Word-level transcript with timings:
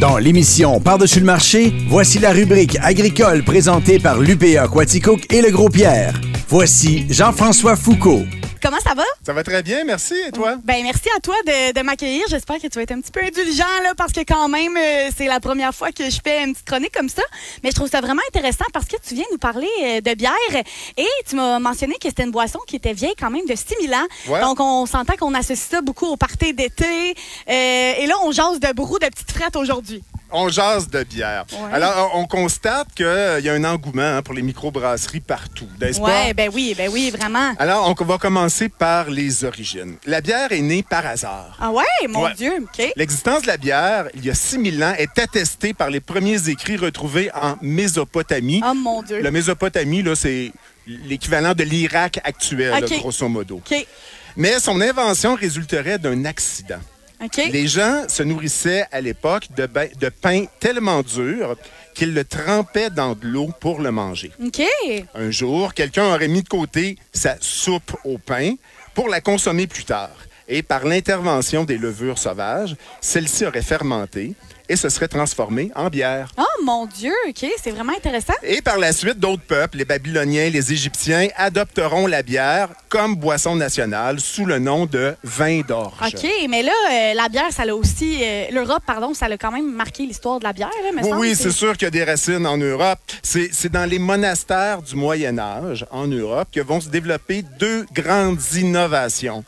Dans 0.00 0.16
l'émission 0.16 0.80
Par-dessus 0.80 1.20
le 1.20 1.26
marché, 1.26 1.74
voici 1.88 2.18
la 2.18 2.32
rubrique 2.32 2.78
agricole 2.80 3.42
présentée 3.42 3.98
par 3.98 4.18
l'UPA 4.18 4.66
Quaticook 4.66 5.30
et 5.30 5.42
le 5.42 5.50
Gros 5.50 5.68
Pierre. 5.68 6.18
Voici 6.48 7.04
Jean-François 7.10 7.76
Foucault. 7.76 8.24
Comment 8.62 8.80
ça 8.80 8.94
va? 8.94 9.04
Ça 9.24 9.32
va 9.32 9.42
très 9.42 9.62
bien, 9.62 9.84
merci. 9.84 10.14
Et 10.26 10.32
toi? 10.32 10.56
Ben 10.64 10.82
merci 10.82 11.08
à 11.16 11.20
toi 11.20 11.34
de, 11.46 11.72
de 11.72 11.82
m'accueillir. 11.82 12.24
J'espère 12.28 12.56
que 12.56 12.66
tu 12.66 12.74
vas 12.76 12.82
être 12.82 12.92
un 12.92 13.00
petit 13.00 13.10
peu 13.10 13.20
indulgent 13.22 13.64
là, 13.82 13.94
parce 13.96 14.12
que 14.12 14.20
quand 14.20 14.48
même, 14.48 14.76
euh, 14.76 15.10
c'est 15.16 15.26
la 15.26 15.40
première 15.40 15.74
fois 15.74 15.92
que 15.92 16.10
je 16.10 16.18
fais 16.22 16.44
une 16.44 16.52
petite 16.52 16.66
chronique 16.66 16.92
comme 16.92 17.08
ça. 17.08 17.22
Mais 17.62 17.70
je 17.70 17.74
trouve 17.74 17.88
ça 17.88 18.00
vraiment 18.00 18.22
intéressant 18.28 18.66
parce 18.72 18.86
que 18.86 18.96
tu 19.06 19.14
viens 19.14 19.24
nous 19.32 19.38
parler 19.38 19.68
euh, 19.82 20.00
de 20.00 20.14
bière 20.14 20.62
et 20.96 21.06
tu 21.26 21.36
m'as 21.36 21.58
mentionné 21.58 21.94
que 21.94 22.08
c'était 22.08 22.24
une 22.24 22.30
boisson 22.30 22.58
qui 22.66 22.76
était 22.76 22.92
vieille 22.92 23.14
quand 23.18 23.30
même 23.30 23.46
de 23.46 23.54
6000 23.54 23.94
ans. 23.94 24.06
Ouais. 24.28 24.40
Donc 24.40 24.60
on 24.60 24.84
s'entend 24.86 25.16
qu'on 25.16 25.34
associe 25.34 25.58
ça 25.70 25.80
beaucoup 25.80 26.06
au 26.06 26.16
party 26.16 26.52
d'été. 26.52 27.14
Euh, 27.48 27.92
et 27.98 28.06
là, 28.06 28.14
on 28.24 28.32
jase 28.32 28.60
de 28.60 28.72
brou 28.74 28.98
de 28.98 29.06
petites 29.06 29.32
frettes 29.32 29.56
aujourd'hui. 29.56 30.02
On 30.32 30.48
jase 30.48 30.88
de 30.88 31.02
bière. 31.02 31.44
Ouais. 31.52 31.72
Alors, 31.72 32.12
on 32.14 32.20
on 32.20 32.26
constate 32.26 32.88
qu'il 32.94 33.06
y 33.42 33.48
a 33.48 33.52
un 33.54 33.64
engouement 33.64 34.02
hein, 34.02 34.22
pour 34.22 34.34
les 34.34 34.42
microbrasseries 34.42 35.20
partout, 35.20 35.66
n'est-ce 35.80 35.98
pas? 35.98 36.04
Ouais, 36.06 36.34
ben 36.34 36.50
oui, 36.52 36.74
ben 36.76 36.90
oui, 36.92 37.10
vraiment. 37.10 37.54
Alors, 37.58 37.88
on 37.98 38.04
va 38.04 38.18
commencer 38.18 38.68
par 38.68 39.08
les 39.08 39.44
origines. 39.44 39.96
La 40.04 40.20
bière 40.20 40.52
est 40.52 40.60
née 40.60 40.82
par 40.82 41.06
hasard. 41.06 41.56
Ah 41.58 41.70
ouais, 41.70 41.84
mon 42.08 42.24
Ouais. 42.24 42.34
Dieu, 42.34 42.52
OK. 42.60 42.92
L'existence 42.94 43.42
de 43.42 43.46
la 43.46 43.56
bière, 43.56 44.08
il 44.14 44.24
y 44.24 44.30
a 44.30 44.34
6000 44.34 44.84
ans, 44.84 44.94
est 44.98 45.18
attestée 45.18 45.72
par 45.72 45.88
les 45.88 46.00
premiers 46.00 46.50
écrits 46.50 46.76
retrouvés 46.76 47.30
en 47.34 47.56
Mésopotamie. 47.62 48.60
Oh 48.62 48.74
mon 48.74 49.02
Dieu. 49.02 49.22
La 49.22 49.30
Mésopotamie, 49.30 50.02
là, 50.02 50.14
c'est 50.14 50.52
l'équivalent 50.86 51.54
de 51.54 51.64
l'Irak 51.64 52.20
actuel, 52.22 52.70
là, 52.70 52.80
grosso 52.98 53.28
modo. 53.28 53.56
OK, 53.56 53.86
Mais 54.36 54.60
son 54.60 54.80
invention 54.82 55.34
résulterait 55.34 55.98
d'un 55.98 56.26
accident. 56.26 56.80
Les 57.36 57.66
gens 57.66 58.08
se 58.08 58.22
nourrissaient 58.22 58.86
à 58.90 59.00
l'époque 59.00 59.44
de, 59.56 60.08
pain 60.08 60.44
tellement 60.58 61.02
dur 61.02 61.56
qu'ils 61.94 62.14
le 62.14 62.24
trempaient 62.24 62.90
dans 62.90 63.14
de 63.14 63.26
l'eau 63.26 63.50
pour 63.60 63.80
le 63.80 63.90
manger. 63.90 64.32
OK. 64.42 64.62
Un 65.14 65.30
jour, 65.30 65.74
quelqu'un 65.74 66.14
aurait 66.14 66.28
mis 66.28 66.42
de 66.42 66.48
côté 66.48 66.96
sa 67.12 67.36
soupe 67.40 67.96
au 68.04 68.16
pain 68.18 68.54
pour 68.94 69.08
la 69.08 69.20
consommer 69.20 69.66
plus 69.66 69.84
tard. 69.84 70.16
Et 70.48 70.62
par 70.62 70.84
l'intervention 70.84 71.64
des 71.64 71.78
levures 71.78 72.18
sauvages, 72.18 72.74
celle-ci 73.00 73.46
aurait 73.46 73.62
fermenté 73.62 74.34
et 74.70 74.76
se 74.76 74.88
serait 74.88 75.08
transformée 75.08 75.70
en 75.74 75.88
bière. 75.88 76.30
Oh 76.38 76.44
mon 76.64 76.86
Dieu, 76.86 77.12
OK, 77.28 77.44
c'est 77.62 77.70
vraiment 77.72 77.92
intéressant. 77.92 78.34
Et 78.44 78.62
par 78.62 78.78
la 78.78 78.92
suite, 78.92 79.18
d'autres 79.18 79.42
peuples, 79.42 79.78
les 79.78 79.84
Babyloniens, 79.84 80.48
les 80.48 80.72
Égyptiens, 80.72 81.26
adopteront 81.36 82.06
la 82.06 82.22
bière 82.22 82.68
comme 82.88 83.16
boisson 83.16 83.56
nationale 83.56 84.20
sous 84.20 84.46
le 84.46 84.60
nom 84.60 84.86
de 84.86 85.16
vin 85.24 85.62
d'orge. 85.66 85.94
OK, 86.06 86.26
mais 86.48 86.62
là, 86.62 86.72
euh, 86.92 87.14
la 87.14 87.28
bière, 87.28 87.50
ça 87.50 87.64
l'a 87.64 87.74
aussi. 87.74 88.18
euh, 88.22 88.44
L'Europe, 88.52 88.82
pardon, 88.86 89.12
ça 89.12 89.28
l'a 89.28 89.36
quand 89.36 89.50
même 89.50 89.72
marqué 89.72 90.06
l'histoire 90.06 90.38
de 90.38 90.44
la 90.44 90.52
bière, 90.52 90.70
là, 90.84 90.92
me 90.92 91.04
Oui, 91.04 91.18
oui, 91.18 91.34
c'est 91.36 91.50
sûr 91.50 91.72
qu'il 91.72 91.86
y 91.86 91.88
a 91.88 91.90
des 91.90 92.04
racines 92.04 92.46
en 92.46 92.56
Europe. 92.56 93.00
C'est 93.22 93.72
dans 93.72 93.88
les 93.90 93.98
monastères 93.98 94.82
du 94.82 94.94
Moyen 94.94 95.36
Âge 95.38 95.84
en 95.90 96.06
Europe 96.06 96.48
que 96.54 96.60
vont 96.60 96.80
se 96.80 96.88
développer 96.88 97.42
deux 97.58 97.86
grandes 97.92 98.38
innovations. 98.54 99.44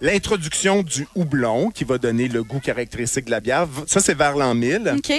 L'introduction 0.00 0.82
du 0.82 1.06
houblon, 1.14 1.70
qui 1.70 1.84
va 1.84 1.98
donner 1.98 2.28
le 2.28 2.42
goût 2.44 2.60
caractéristique 2.60 3.24
de 3.26 3.30
la 3.30 3.40
bière. 3.40 3.66
Ça, 3.86 4.00
c'est 4.00 4.14
vers 4.16 4.36
l'an 4.36 4.54
1000. 4.54 4.94
OK. 4.96 5.12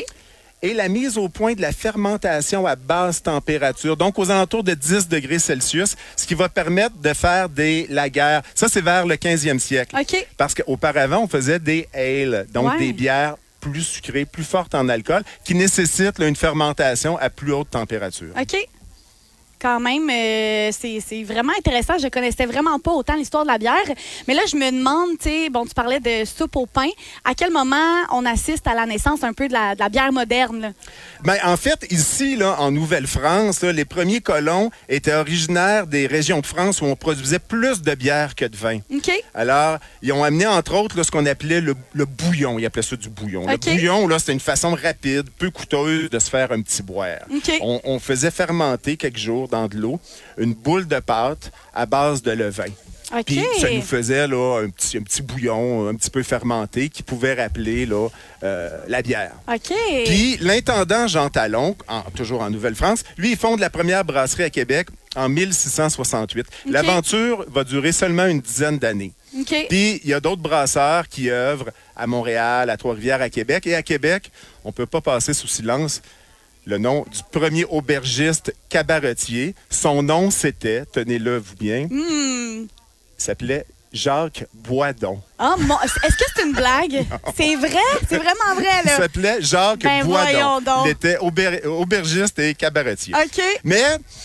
Et 0.62 0.74
la 0.74 0.90
mise 0.90 1.18
au 1.18 1.30
point 1.30 1.54
de 1.54 1.62
la 1.62 1.72
fermentation 1.72 2.66
à 2.68 2.76
basse 2.76 3.24
température, 3.24 3.96
donc 3.96 4.20
aux 4.20 4.30
alentours 4.30 4.64
de 4.64 4.74
10 4.74 5.08
degrés 5.08 5.40
Celsius, 5.40 5.96
ce 6.18 6.28
qui 6.28 6.34
va 6.36 6.50
permettre 6.50 6.98
de 6.98 7.14
faire 7.14 7.48
des 7.48 7.88
lagers. 7.90 8.40
Ça, 8.56 8.68
c'est 8.68 8.82
vers 8.82 9.06
le 9.06 9.16
15e 9.16 9.60
siècle. 9.60 9.96
OK. 10.00 10.28
Parce 10.38 10.54
qu'auparavant, 10.54 11.24
on 11.24 11.28
faisait 11.30 11.60
des 11.60 11.88
ales, 11.94 12.46
donc 12.54 12.72
Ouais. 12.74 12.80
des 12.80 12.94
bières 12.94 13.36
plus 13.62 13.84
sucrées, 13.84 14.26
plus 14.26 14.44
fortes 14.44 14.76
en 14.76 14.88
alcool, 14.90 15.24
qui 15.46 15.56
nécessitent 15.56 16.20
là, 16.20 16.28
une 16.28 16.36
fermentation 16.36 17.18
à 17.18 17.30
plus 17.30 17.54
haute 17.54 17.70
température. 17.72 18.34
OK. 18.40 18.56
Quand 19.62 19.80
même, 19.80 20.10
euh, 20.10 20.72
c'est 20.72 21.24
vraiment 21.24 21.52
intéressant. 21.58 21.98
Je 22.02 22.08
connaissais 22.08 22.46
vraiment 22.46 22.80
pas 22.80 22.92
autant 22.92 23.16
l'histoire 23.16 23.44
de 23.44 23.50
la 23.50 23.58
bière. 23.58 23.76
Mais 24.28 24.34
là, 24.34 24.42
je 24.50 24.56
me 24.56 24.72
demande, 24.72 25.18
tu 25.20 25.30
sais, 25.30 25.50
bon, 25.50 25.66
tu 25.66 25.74
parlais 25.74 26.00
de 26.00 26.24
soupe 26.26 26.56
au 26.56 26.66
pain. 26.66 26.88
À 27.26 27.34
quel 27.36 27.52
moment 27.52 27.76
on 28.14 28.26
assiste 28.26 28.68
à 28.68 28.74
la 28.74 28.86
naissance 28.86 29.24
un 29.24 29.34
peu 29.34 29.48
de 29.50 29.54
la, 29.54 29.76
de 29.76 29.80
la 29.80 29.90
bière 29.90 30.14
moderne? 30.14 30.62
là? 30.62 30.70
Ben, 31.24 31.36
en 31.44 31.58
fait, 31.58 31.86
ici, 31.92 32.38
là, 32.38 32.56
en 32.60 32.72
Nouvelle-France, 32.72 33.62
les 33.64 33.84
premiers 33.84 34.22
colons 34.22 34.72
étaient 34.88 35.14
originaires 35.14 35.88
des 35.88 36.08
régions 36.08 36.40
de 36.40 36.46
France 36.46 36.82
où 36.82 36.86
on 36.86 36.96
produisait 36.96 37.40
plus 37.40 37.82
de 37.82 37.94
bière 37.96 38.36
que 38.36 38.46
de 38.46 38.56
vin. 38.56 38.80
OK. 38.94 39.12
Alors, 39.34 39.78
ils 40.02 40.14
ont 40.14 40.24
amené, 40.24 40.48
entre 40.48 40.74
autres, 40.76 40.96
là, 40.96 41.04
ce 41.04 41.12
qu'on 41.12 41.26
appelait 41.26 41.60
le, 41.60 41.76
le 41.94 42.06
bouillon. 42.06 42.58
Ils 42.60 42.66
appelaient 42.66 42.82
ça 42.82 42.96
du 42.96 43.10
bouillon. 43.10 43.46
Le 43.46 43.58
bouillon, 43.58 44.08
là, 44.08 44.20
c'était 44.20 44.32
une 44.34 44.40
façon 44.40 44.74
rapide, 44.74 45.30
peu 45.38 45.50
coûteuse 45.52 46.10
de 46.10 46.20
se 46.20 46.30
faire 46.30 46.52
un 46.54 46.62
petit 46.62 46.82
boire. 46.82 47.20
OK. 47.30 47.52
On, 47.62 47.82
on 47.84 48.00
faisait 48.00 48.32
fermenter 48.32 48.96
quelques 48.96 49.18
jours 49.18 49.49
dans 49.50 49.68
de 49.68 49.78
l'eau 49.78 50.00
une 50.38 50.54
boule 50.54 50.88
de 50.88 51.00
pâte 51.00 51.52
à 51.74 51.86
base 51.86 52.22
de 52.22 52.32
levain. 52.32 52.66
OK. 53.12 53.24
Puis 53.26 53.42
ça 53.60 53.72
nous 53.72 53.82
faisait 53.82 54.28
là, 54.28 54.62
un, 54.64 54.70
petit, 54.70 54.98
un 54.98 55.02
petit 55.02 55.24
bouillon 55.24 55.88
un 55.90 55.96
petit 55.96 56.12
peu 56.12 56.22
fermenté 56.22 56.90
qui 56.90 57.02
pouvait 57.02 57.34
rappeler 57.34 57.88
là, 57.88 58.08
euh, 58.44 58.70
la 58.88 59.02
bière. 59.02 59.32
OK. 59.52 59.74
Puis 60.06 60.38
l'intendant 60.42 61.08
Jean 61.08 61.30
Talon, 61.30 61.76
en- 61.88 62.04
toujours 62.16 62.42
en 62.42 62.52
Nouvelle-France, 62.52 63.04
lui, 63.18 63.32
il 63.32 63.38
fonde 63.38 63.60
la 63.62 63.72
première 63.72 64.06
brasserie 64.06 64.44
à 64.44 64.50
Québec 64.52 64.90
en 65.16 65.28
1668. 65.28 66.46
L'aventure 66.68 67.46
va 67.50 67.64
durer 67.64 67.92
seulement 67.94 68.26
une 68.28 68.42
dizaine 68.42 68.78
d'années. 68.78 69.14
OK. 69.40 69.66
Puis 69.70 70.02
il 70.04 70.10
y 70.10 70.14
a 70.14 70.20
d'autres 70.20 70.42
brasseurs 70.44 71.08
qui 71.08 71.32
œuvrent 71.32 71.72
à 71.96 72.06
Montréal, 72.06 72.70
à 72.70 72.78
Trois-Rivières, 72.78 73.22
à 73.24 73.30
Québec. 73.30 73.66
Et 73.66 73.74
à 73.74 73.82
Québec, 73.82 74.32
on 74.64 74.70
ne 74.70 74.74
peut 74.74 74.86
pas 74.86 75.02
passer 75.02 75.34
sous 75.34 75.48
silence 75.48 76.02
le 76.70 76.78
nom 76.78 77.04
du 77.12 77.20
premier 77.32 77.66
aubergiste 77.66 78.54
cabaretier. 78.70 79.56
Son 79.72 80.04
nom, 80.04 80.30
c'était, 80.30 80.86
tenez-le 80.86 81.38
vous 81.40 81.56
bien, 81.56 81.88
Hmm. 81.90 82.68
s'appelait 83.18 83.66
Jacques 83.92 84.46
Boisdon. 84.54 85.20
Mon- 85.40 85.80
Est-ce 85.82 86.16
que 86.18 86.24
c'est 86.36 86.44
une 86.44 86.54
blague? 86.54 87.06
C'est 87.38 87.56
vrai? 87.56 87.70
C'est 88.10 88.18
vraiment 88.18 88.56
vrai, 88.56 88.68
Il 88.84 88.88
là. 88.90 88.98
s'appelait 88.98 89.38
Jacques 89.42 89.80
Ben, 89.84 90.06
Boisdon. 90.06 90.62
donc. 90.62 90.86
Il 90.86 90.90
était 90.92 91.18
auber- 91.18 91.66
aubergiste 91.66 92.38
et 92.40 92.54
cabaretier. 92.54 93.14
OK. 93.16 93.42
Mais 93.64 93.82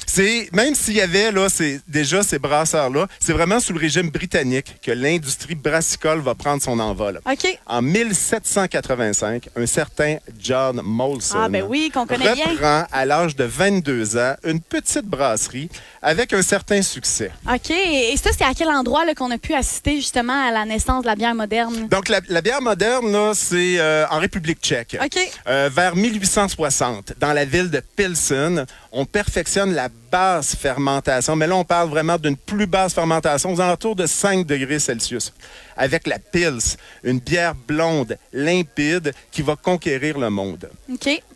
c'est 0.07 0.49
même 0.53 0.75
s'il 0.75 0.95
y 0.95 1.01
avait 1.01 1.31
là, 1.31 1.47
déjà 1.87 2.23
ces 2.23 2.39
brasseurs-là, 2.39 3.07
c'est 3.21 3.33
vraiment 3.33 3.61
sous 3.61 3.73
le 3.73 3.79
régime 3.81 4.11
britannique 4.11 4.77
que 4.83 4.91
l'industrie 4.93 5.55
brassicole 5.55 6.21
va 6.21 6.35
prendre 6.35 6.63
son 6.63 6.79
envol. 6.81 7.21
OK. 7.31 7.59
En 7.67 7.81
1785, 7.83 9.49
un 9.57 9.67
certain 9.67 10.17
John 10.39 10.81
Molson 10.83 11.37
Ah, 11.45 11.49
ben 11.49 11.65
oui, 11.69 11.91
qu'on 11.93 12.07
connaît 12.07 12.35
bien. 12.35 12.47
reprend 12.47 12.85
à 12.93 13.05
l'âge 13.07 13.37
de 13.37 13.45
22 13.45 14.17
ans 14.17 14.35
une 14.45 14.61
petite 14.61 15.05
brasserie 15.07 15.69
avec 16.03 16.33
un 16.33 16.43
certain 16.43 16.83
succès. 16.83 17.31
OK. 17.53 17.71
Et 17.71 18.15
ça, 18.17 18.31
c'est 18.37 18.45
à 18.45 18.53
quel 18.55 18.69
endroit 18.69 19.03
qu'on 19.15 19.31
a 19.31 19.39
pu 19.39 19.55
assister 19.55 19.97
justement 19.97 20.49
à 20.49 20.51
la 20.51 20.65
naissance 20.65 21.04
de 21.05 21.09
la 21.09 21.15
bière 21.17 21.35
moderne? 21.35 21.89
Donc 21.89 22.09
la, 22.09 22.21
la 22.29 22.41
bière 22.41 22.63
moderne, 22.63 23.33
c'est 23.35 23.79
euh, 23.79 24.07
en 24.11 24.19
République 24.19 24.59
tchèque. 24.61 24.97
OK. 25.03 25.19
Euh, 25.47 25.71
vers 25.73 25.95
1860, 25.95 27.15
dans 27.21 27.33
la 27.33 27.45
ville 27.45 27.71
de 27.71 27.81
Pilsen, 27.97 28.67
on 28.94 29.05
perfectionne 29.05 29.75
la 29.75 29.88
basse 30.10 30.55
fermentation. 30.55 31.34
Mais 31.34 31.49
là, 31.49 31.56
on 31.56 31.65
parle 31.65 31.88
vraiment 31.88 32.16
d'une 32.16 32.37
plus 32.37 32.66
basse 32.66 32.94
fermentation, 32.94 33.53
aux 33.53 33.60
alentours 33.60 33.97
de 33.97 34.06
5 34.06 34.47
degrés 34.47 34.78
Celsius. 34.78 35.32
Avec 35.77 36.06
la 36.06 36.21
Pils, 36.21 36.77
une 37.03 37.19
bière 37.19 37.55
blonde, 37.56 38.16
limpide, 38.32 39.12
qui 39.32 39.43
va 39.43 39.56
conquérir 39.56 40.19
le 40.19 40.31
monde. 40.31 40.71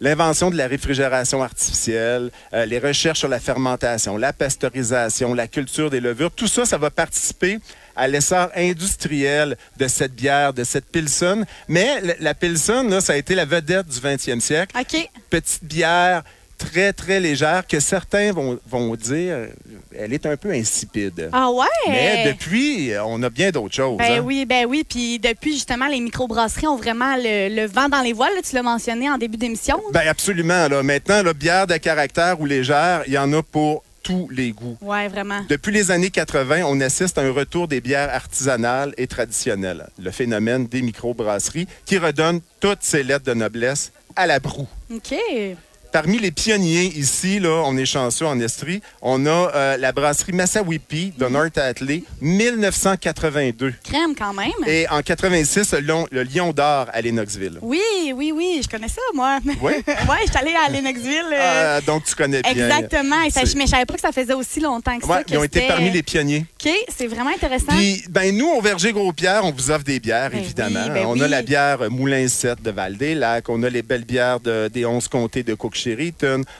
L'invention 0.00 0.50
de 0.50 0.56
la 0.56 0.68
réfrigération 0.68 1.42
artificielle, 1.42 2.30
euh, 2.54 2.64
les 2.64 2.78
recherches 2.78 3.18
sur 3.18 3.28
la 3.28 3.40
fermentation, 3.40 4.16
la 4.16 4.32
pasteurisation, 4.32 5.34
la 5.34 5.48
culture 5.48 5.90
des 5.90 6.00
levures, 6.00 6.30
tout 6.30 6.46
ça, 6.46 6.64
ça 6.64 6.78
va 6.78 6.90
participer 6.90 7.58
à 7.96 8.06
l'essor 8.06 8.48
industriel 8.54 9.56
de 9.76 9.88
cette 9.88 10.14
bière, 10.14 10.52
de 10.52 10.62
cette 10.62 10.86
Pilsen. 10.86 11.44
Mais 11.66 12.00
la, 12.20 12.34
Pilsen, 12.34 12.88
là, 12.88 13.00
ça 13.00 13.14
a 13.14 13.16
été 13.16 13.34
la 13.34 13.44
vedette 13.44 13.88
du 13.88 13.98
20e 13.98 14.38
siècle. 14.38 14.76
Petite 15.30 15.64
bière 15.64 16.22
très, 16.58 16.92
très 16.92 17.20
légère 17.20 17.66
que 17.66 17.80
certains 17.80 18.32
vont, 18.32 18.58
vont 18.68 18.94
dire, 18.96 19.48
elle 19.96 20.12
est 20.12 20.26
un 20.26 20.36
peu 20.36 20.50
insipide. 20.50 21.30
Ah 21.32 21.50
ouais? 21.50 21.66
Mais 21.86 22.32
depuis, 22.32 22.92
on 23.04 23.22
a 23.22 23.30
bien 23.30 23.50
d'autres 23.50 23.74
choses. 23.74 23.96
Ben 23.96 24.18
hein. 24.18 24.22
oui, 24.24 24.44
ben 24.44 24.66
oui. 24.66 24.84
Puis 24.88 25.18
depuis, 25.18 25.52
justement, 25.54 25.86
les 25.86 26.00
microbrasseries 26.00 26.66
ont 26.66 26.76
vraiment 26.76 27.16
le, 27.16 27.54
le 27.54 27.66
vent 27.66 27.88
dans 27.88 28.02
les 28.02 28.12
voiles. 28.12 28.34
là. 28.34 28.42
tu 28.42 28.54
l'as 28.54 28.62
mentionné 28.62 29.08
en 29.08 29.16
début 29.18 29.36
d'émission. 29.36 29.80
Ben 29.92 30.06
absolument. 30.06 30.68
Là. 30.68 30.82
Maintenant, 30.82 31.22
la 31.22 31.32
bière 31.32 31.66
de 31.66 31.76
caractère 31.76 32.40
ou 32.40 32.46
légère, 32.46 33.02
il 33.06 33.12
y 33.12 33.18
en 33.18 33.32
a 33.32 33.42
pour 33.42 33.84
tous 34.02 34.28
les 34.30 34.52
goûts. 34.52 34.78
Ouais, 34.80 35.08
vraiment. 35.08 35.44
Depuis 35.48 35.72
les 35.72 35.90
années 35.90 36.10
80, 36.10 36.62
on 36.66 36.80
assiste 36.80 37.18
à 37.18 37.22
un 37.22 37.30
retour 37.30 37.68
des 37.68 37.80
bières 37.80 38.08
artisanales 38.12 38.94
et 38.96 39.06
traditionnelles. 39.06 39.88
Le 39.98 40.10
phénomène 40.10 40.66
des 40.66 40.82
microbrasseries 40.82 41.68
qui 41.84 41.98
redonne 41.98 42.40
toutes 42.60 42.82
ses 42.82 43.02
lettres 43.02 43.26
de 43.26 43.34
noblesse 43.34 43.92
à 44.16 44.26
la 44.26 44.40
broue. 44.40 44.68
OK. 44.92 45.14
Parmi 46.02 46.18
les 46.20 46.30
pionniers 46.30 46.92
ici, 46.96 47.40
là, 47.40 47.62
on 47.66 47.76
est 47.76 47.84
chanceux 47.84 48.24
en 48.24 48.38
Estrie, 48.38 48.80
on 49.02 49.26
a 49.26 49.50
euh, 49.54 49.76
la 49.78 49.90
brasserie 49.90 50.32
Massawipi 50.32 51.12
de 51.18 51.26
North 51.26 51.58
Atlee, 51.58 52.04
1982. 52.20 53.74
Crème 53.82 54.14
quand 54.16 54.32
même. 54.32 54.52
Et 54.68 54.86
en 54.90 55.02
86, 55.02 55.72
le, 55.72 55.80
lion- 55.80 56.06
le 56.12 56.22
Lion 56.22 56.52
d'or 56.52 56.86
à 56.92 57.00
Lennoxville. 57.00 57.58
Oui, 57.62 57.80
oui, 58.14 58.32
oui, 58.32 58.60
je 58.62 58.68
connais 58.68 58.86
ça, 58.88 59.00
moi. 59.12 59.38
Oui? 59.60 59.72
ouais, 59.86 59.94
je 60.24 60.30
suis 60.30 60.38
allée 60.40 60.54
à 60.66 60.70
Lennoxville. 60.70 61.32
euh, 61.32 61.78
Ah, 61.78 61.80
donc, 61.80 62.04
tu 62.04 62.14
connais 62.14 62.42
bien. 62.42 62.52
Exactement. 62.52 63.22
Et 63.22 63.30
ça, 63.30 63.40
C'est- 63.44 63.56
mais 63.56 63.64
je 63.66 63.70
savais 63.70 63.86
pas 63.86 63.94
que 63.94 64.00
ça 64.00 64.12
faisait 64.12 64.34
aussi 64.34 64.60
longtemps 64.60 64.96
que 65.00 65.06
Ouais, 65.06 65.16
ça. 65.18 65.24
que 65.24 65.32
ils 65.32 65.38
ont 65.38 65.42
été 65.44 65.62
parmi 65.66 65.90
les 65.90 66.04
pionniers. 66.04 66.44
OK, 66.64 66.70
c'est 66.96 67.08
vraiment 67.08 67.30
intéressant. 67.30 67.66
Puis, 67.76 68.04
ben, 68.08 68.36
nous, 68.36 68.46
au 68.48 68.60
Verger 68.60 68.92
Gros-Pierre, 68.92 69.44
on 69.44 69.50
vous 69.50 69.70
offre 69.72 69.82
des 69.84 69.98
bières, 69.98 70.30
Ben 70.30 70.38
évidemment. 70.38 70.80
oui, 70.84 70.90
ben 70.94 71.06
on 71.06 71.14
oui. 71.14 71.22
a 71.24 71.28
la 71.28 71.42
bière 71.42 71.90
Moulin 71.90 72.28
7 72.28 72.62
de 72.62 72.70
Val-des-Lacs, 72.70 73.48
on 73.48 73.62
a 73.64 73.68
les 73.68 73.82
belles 73.82 74.04
bières 74.04 74.38
de- 74.38 74.68
des 74.72 74.84
11 74.86 75.08
comtés 75.08 75.42
de 75.42 75.54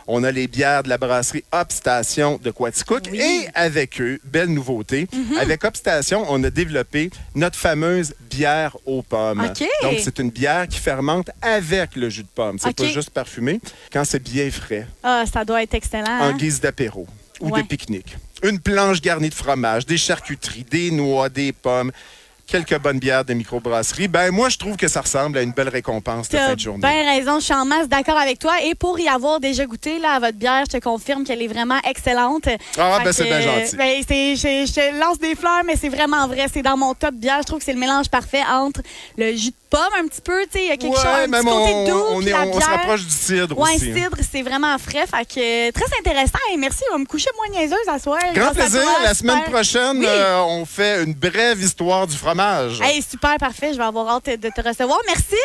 On 0.07 0.25
a 0.25 0.31
les 0.31 0.47
bières 0.49 0.83
de 0.83 0.89
la 0.89 0.99
brasserie 0.99 1.45
Hop 1.53 1.73
Station 1.73 2.39
de 2.43 2.51
Quaticook. 2.51 3.09
Oui. 3.11 3.21
Et 3.21 3.49
avec 3.55 4.01
eux, 4.01 4.19
belle 4.25 4.49
nouveauté, 4.49 5.07
avec 5.39 5.65
Hop 5.65 5.77
Station, 5.77 6.25
on 6.29 6.43
a 6.45 6.51
développé 6.51 7.11
notre 7.35 7.57
fameuse 7.59 8.15
bière 8.31 8.77
aux 8.87 9.03
pommes. 9.03 9.51
Donc, 9.83 9.99
c'est 10.03 10.19
une 10.19 10.31
bière 10.31 10.67
qui 10.69 10.79
fermente 10.79 11.31
avec 11.43 11.97
le 11.97 12.09
jus 12.11 12.23
de 12.23 12.29
pomme. 12.35 12.59
C'est 12.59 12.75
pas 12.77 12.85
juste 12.89 13.11
parfumé. 13.11 13.61
Quand 13.93 14.05
c'est 14.05 14.23
bien 14.23 14.51
frais, 14.51 14.87
Ah, 15.03 15.25
ça 15.33 15.45
doit 15.45 15.63
être 15.63 15.75
excellent. 15.75 16.05
en 16.21 16.23
hein? 16.25 16.37
guise 16.37 16.61
d'apéro 16.61 17.07
ou 17.41 17.51
Ouais. 17.51 17.63
de 17.63 17.67
pique-nique. 17.69 18.17
Une 18.43 18.59
planche 18.61 19.01
garnie 19.01 19.29
de 19.31 19.35
fromage, 19.35 19.85
des 19.87 19.97
charcuteries, 19.99 20.65
des 20.71 20.91
noix, 20.91 21.29
des 21.29 21.53
pommes, 21.53 21.91
quelques 22.49 22.79
bonnes 22.79 22.99
bières 22.99 23.25
de 23.25 23.35
microbrasserie. 23.35 24.09
Ben 24.09 24.31
moi, 24.33 24.49
je 24.49 24.57
trouve 24.57 24.77
que 24.77 24.89
ça 24.89 25.03
ressemble 25.03 25.39
à 25.39 25.43
une 25.43 25.53
belle 25.53 25.69
récompense 25.69 26.29
de 26.29 26.37
fin 26.39 26.55
de 26.55 26.59
journée. 26.59 26.81
bien 26.81 27.05
raison, 27.05 27.39
je 27.39 27.45
suis 27.45 27.55
en 27.55 27.65
masse 27.65 27.89
d'accord 27.89 28.17
avec 28.19 28.39
toi. 28.39 28.55
Et 28.65 28.75
pour 28.75 28.99
y 28.99 29.07
avoir 29.09 29.39
déjà 29.39 29.67
goûté 29.67 29.99
là, 29.99 30.13
à 30.15 30.19
votre 30.19 30.39
bière, 30.39 30.65
je 30.67 30.79
te 30.79 30.83
confirme 30.83 31.25
qu'elle 31.25 31.43
est 31.43 31.47
vraiment 31.49 31.79
excellente. 31.89 32.49
Ah, 32.79 32.99
ben, 33.05 33.13
c'est 33.13 33.25
bien 33.25 33.41
gentil. 33.43 33.77
ben, 33.77 34.03
c'est- 34.09 34.37
je, 34.37 34.67
je 34.67 34.73
te 34.73 34.99
lance 34.99 35.19
des 35.19 35.35
fleurs, 35.35 35.63
mais 35.67 35.77
c'est 35.77 35.91
vraiment 35.91 36.27
vrai. 36.27 36.47
C'est 36.53 36.63
dans 36.63 36.77
mon 36.77 36.95
top 36.95 37.15
bière. 37.15 37.39
Je 37.43 37.47
trouve 37.47 37.59
que 37.59 37.65
c'est 37.65 37.73
le 37.75 37.79
mélange 37.79 38.09
parfait 38.09 38.43
entre 38.51 38.81
le 39.19 39.37
jus 39.37 39.51
de 39.51 39.55
pomme 39.71 39.81
un 39.99 40.07
petit 40.09 40.21
peu, 40.21 40.43
tu 40.45 40.59
sais, 40.59 40.65
il 40.65 40.69
y 40.69 40.71
a 40.71 40.77
quelque 40.77 40.93
Ouais, 40.95 40.97
chose, 40.97 41.07
un 41.07 41.21
petit 41.25 41.31
même 41.31 41.45
côté 41.45 41.73
on, 41.75 41.85
doux, 41.89 42.05
on 42.11 42.23
est- 42.23 42.31
la 42.31 42.41
on 42.47 42.61
se 42.61 42.67
rapproche 42.67 43.05
du 43.05 43.11
cidre 43.11 43.59
Ouais, 43.59 43.75
aussi. 43.77 43.91
hein. 43.91 43.95
cidre, 43.95 44.17
c'est 44.31 44.43
vraiment 44.43 44.77
frais. 44.79 45.07
Fait 45.07 45.25
que, 45.25 45.71
très 45.71 45.99
intéressant. 45.99 46.39
Et 46.53 46.57
merci, 46.57 46.83
on 46.91 46.95
va 46.95 46.99
me 46.99 47.05
coucher 47.07 47.31
moins 47.37 47.59
niaiseuse 47.59 47.79
à 47.89 47.99
soir. 47.99 48.19
Grand 48.35 48.53
plaisir. 48.53 48.83
toi. 48.83 48.93
La 49.03 49.15
semaine 49.15 49.43
prochaine, 49.45 49.99
Oui. 49.99 50.07
euh, 50.07 50.41
on 50.43 50.65
fait 50.67 51.03
une 51.05 51.15
brève 51.15 51.61
histoire 51.63 52.07
du 52.07 52.17
fromage. 52.17 52.81
Hey, 52.83 53.03
super, 53.03 53.37
parfait. 53.39 53.73
Je 53.73 53.79
vais 53.79 53.85
avoir 53.85 54.09
hâte 54.17 54.27
de 54.41 54.49
te 54.49 54.61
recevoir. 54.61 54.99
Merci. 55.07 55.37